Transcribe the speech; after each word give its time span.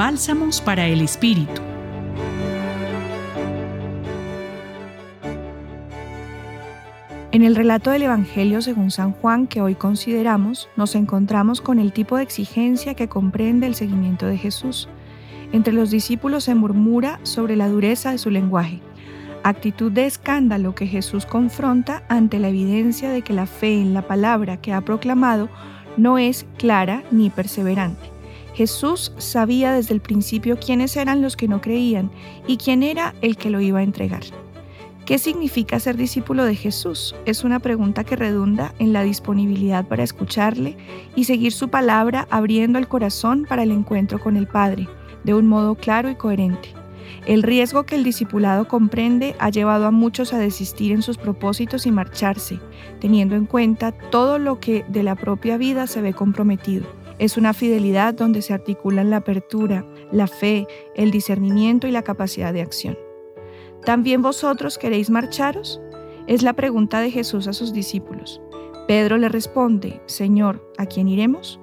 Bálsamos 0.00 0.62
para 0.62 0.86
el 0.86 1.02
Espíritu. 1.02 1.60
En 7.32 7.42
el 7.42 7.54
relato 7.54 7.90
del 7.90 8.04
Evangelio 8.04 8.62
según 8.62 8.90
San 8.90 9.12
Juan 9.12 9.46
que 9.46 9.60
hoy 9.60 9.74
consideramos, 9.74 10.70
nos 10.74 10.94
encontramos 10.94 11.60
con 11.60 11.78
el 11.78 11.92
tipo 11.92 12.16
de 12.16 12.22
exigencia 12.22 12.94
que 12.94 13.10
comprende 13.10 13.66
el 13.66 13.74
seguimiento 13.74 14.24
de 14.24 14.38
Jesús. 14.38 14.88
Entre 15.52 15.74
los 15.74 15.90
discípulos 15.90 16.44
se 16.44 16.54
murmura 16.54 17.20
sobre 17.22 17.54
la 17.54 17.68
dureza 17.68 18.10
de 18.12 18.16
su 18.16 18.30
lenguaje, 18.30 18.80
actitud 19.42 19.92
de 19.92 20.06
escándalo 20.06 20.74
que 20.74 20.86
Jesús 20.86 21.26
confronta 21.26 22.04
ante 22.08 22.38
la 22.38 22.48
evidencia 22.48 23.10
de 23.10 23.20
que 23.20 23.34
la 23.34 23.44
fe 23.44 23.74
en 23.74 23.92
la 23.92 24.00
palabra 24.00 24.56
que 24.56 24.72
ha 24.72 24.80
proclamado 24.80 25.50
no 25.98 26.16
es 26.16 26.46
clara 26.56 27.02
ni 27.10 27.28
perseverante. 27.28 28.19
Jesús 28.54 29.12
sabía 29.18 29.72
desde 29.72 29.94
el 29.94 30.00
principio 30.00 30.58
quiénes 30.58 30.96
eran 30.96 31.22
los 31.22 31.36
que 31.36 31.48
no 31.48 31.60
creían 31.60 32.10
y 32.46 32.56
quién 32.56 32.82
era 32.82 33.14
el 33.20 33.36
que 33.36 33.50
lo 33.50 33.60
iba 33.60 33.80
a 33.80 33.84
entregar. 33.84 34.22
¿Qué 35.06 35.18
significa 35.18 35.80
ser 35.80 35.96
discípulo 35.96 36.44
de 36.44 36.54
Jesús? 36.54 37.16
Es 37.24 37.42
una 37.42 37.58
pregunta 37.58 38.04
que 38.04 38.14
redunda 38.14 38.74
en 38.78 38.92
la 38.92 39.02
disponibilidad 39.02 39.84
para 39.84 40.04
escucharle 40.04 40.76
y 41.16 41.24
seguir 41.24 41.52
su 41.52 41.68
palabra 41.68 42.28
abriendo 42.30 42.78
el 42.78 42.86
corazón 42.86 43.44
para 43.48 43.64
el 43.64 43.72
encuentro 43.72 44.20
con 44.20 44.36
el 44.36 44.46
Padre, 44.46 44.88
de 45.24 45.34
un 45.34 45.48
modo 45.48 45.74
claro 45.74 46.10
y 46.10 46.14
coherente. 46.14 46.68
El 47.26 47.42
riesgo 47.42 47.84
que 47.84 47.96
el 47.96 48.04
discipulado 48.04 48.68
comprende 48.68 49.34
ha 49.38 49.50
llevado 49.50 49.86
a 49.86 49.90
muchos 49.90 50.32
a 50.32 50.38
desistir 50.38 50.92
en 50.92 51.02
sus 51.02 51.18
propósitos 51.18 51.86
y 51.86 51.90
marcharse, 51.90 52.60
teniendo 53.00 53.34
en 53.34 53.46
cuenta 53.46 53.92
todo 53.92 54.38
lo 54.38 54.60
que 54.60 54.84
de 54.88 55.02
la 55.02 55.16
propia 55.16 55.56
vida 55.56 55.86
se 55.86 56.02
ve 56.02 56.12
comprometido. 56.12 56.99
Es 57.20 57.36
una 57.36 57.52
fidelidad 57.52 58.14
donde 58.14 58.40
se 58.40 58.54
articulan 58.54 59.10
la 59.10 59.18
apertura, 59.18 59.84
la 60.10 60.26
fe, 60.26 60.66
el 60.94 61.10
discernimiento 61.10 61.86
y 61.86 61.90
la 61.90 62.00
capacidad 62.00 62.50
de 62.54 62.62
acción. 62.62 62.96
¿También 63.84 64.22
vosotros 64.22 64.78
queréis 64.78 65.10
marcharos? 65.10 65.82
Es 66.26 66.42
la 66.42 66.54
pregunta 66.54 67.02
de 67.02 67.10
Jesús 67.10 67.46
a 67.46 67.52
sus 67.52 67.74
discípulos. 67.74 68.40
Pedro 68.88 69.18
le 69.18 69.28
responde, 69.28 70.00
Señor, 70.06 70.66
¿a 70.78 70.86
quién 70.86 71.08
iremos? 71.08 71.60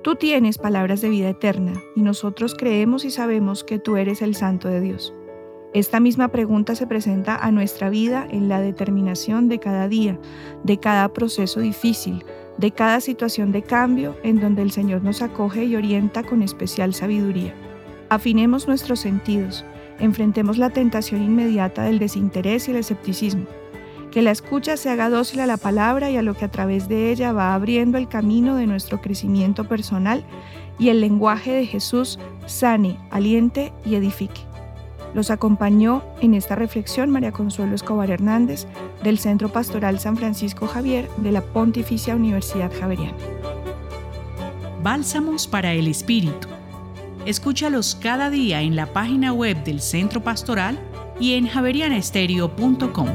Tú 0.00 0.14
tienes 0.16 0.56
palabras 0.56 1.02
de 1.02 1.10
vida 1.10 1.28
eterna, 1.28 1.74
y 1.94 2.00
nosotros 2.00 2.54
creemos 2.54 3.04
y 3.04 3.10
sabemos 3.10 3.62
que 3.62 3.78
tú 3.78 3.98
eres 3.98 4.22
el 4.22 4.34
Santo 4.34 4.68
de 4.68 4.80
Dios. 4.80 5.12
Esta 5.74 6.00
misma 6.00 6.28
pregunta 6.28 6.76
se 6.76 6.86
presenta 6.86 7.36
a 7.36 7.50
nuestra 7.50 7.90
vida 7.90 8.26
en 8.30 8.48
la 8.48 8.62
determinación 8.62 9.48
de 9.48 9.58
cada 9.58 9.86
día, 9.86 10.18
de 10.62 10.78
cada 10.78 11.12
proceso 11.12 11.60
difícil, 11.60 12.24
de 12.58 12.70
cada 12.70 13.00
situación 13.00 13.52
de 13.52 13.62
cambio 13.62 14.16
en 14.22 14.40
donde 14.40 14.62
el 14.62 14.70
Señor 14.70 15.02
nos 15.02 15.22
acoge 15.22 15.64
y 15.64 15.76
orienta 15.76 16.22
con 16.22 16.42
especial 16.42 16.94
sabiduría. 16.94 17.54
Afinemos 18.08 18.68
nuestros 18.68 19.00
sentidos, 19.00 19.64
enfrentemos 19.98 20.58
la 20.58 20.70
tentación 20.70 21.22
inmediata 21.22 21.82
del 21.82 21.98
desinterés 21.98 22.68
y 22.68 22.72
el 22.72 22.78
escepticismo. 22.78 23.46
Que 24.10 24.22
la 24.22 24.30
escucha 24.30 24.76
se 24.76 24.90
haga 24.90 25.10
dócil 25.10 25.40
a 25.40 25.46
la 25.46 25.56
palabra 25.56 26.10
y 26.10 26.16
a 26.16 26.22
lo 26.22 26.34
que 26.34 26.44
a 26.44 26.50
través 26.50 26.88
de 26.88 27.10
ella 27.10 27.32
va 27.32 27.54
abriendo 27.54 27.98
el 27.98 28.08
camino 28.08 28.54
de 28.54 28.66
nuestro 28.66 29.00
crecimiento 29.00 29.64
personal 29.64 30.24
y 30.78 30.90
el 30.90 31.00
lenguaje 31.00 31.52
de 31.52 31.66
Jesús 31.66 32.18
sane, 32.46 32.96
aliente 33.10 33.72
y 33.84 33.96
edifique. 33.96 34.53
Los 35.14 35.30
acompañó 35.30 36.02
en 36.20 36.34
esta 36.34 36.56
reflexión 36.56 37.10
María 37.10 37.32
Consuelo 37.32 37.74
Escobar 37.74 38.10
Hernández 38.10 38.66
del 39.02 39.18
Centro 39.18 39.48
Pastoral 39.48 40.00
San 40.00 40.16
Francisco 40.16 40.66
Javier 40.66 41.08
de 41.18 41.32
la 41.32 41.40
Pontificia 41.40 42.16
Universidad 42.16 42.72
Javeriana. 42.78 43.16
Bálsamos 44.82 45.46
para 45.46 45.72
el 45.72 45.88
Espíritu 45.88 46.48
Escúchalos 47.26 47.94
cada 47.94 48.28
día 48.28 48.60
en 48.60 48.76
la 48.76 48.92
página 48.92 49.32
web 49.32 49.64
del 49.64 49.80
Centro 49.80 50.22
Pastoral 50.22 50.78
y 51.18 51.34
en 51.34 51.46
javerianestereo.com. 51.48 53.08